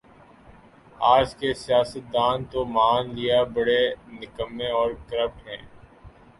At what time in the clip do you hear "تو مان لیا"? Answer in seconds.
2.51-3.39